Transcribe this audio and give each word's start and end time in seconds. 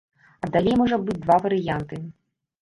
А 0.45 0.47
далей 0.55 0.75
можа 0.81 0.99
быць 1.09 1.19
два 1.27 1.37
варыянты. 1.45 2.01